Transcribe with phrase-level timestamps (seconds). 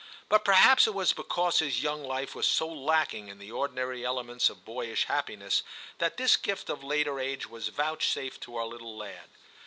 [0.29, 4.49] But perhaps it was because his young life was so lacking in the ordinary elements
[4.49, 5.61] of boyish happiness,
[5.99, 9.29] that this gift of later age was vouchsafed to our little lad.